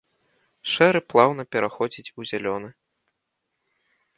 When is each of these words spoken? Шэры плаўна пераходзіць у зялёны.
Шэры 0.75 1.01
плаўна 1.13 1.45
пераходзіць 1.55 2.13
у 2.19 2.27
зялёны. 2.31 2.69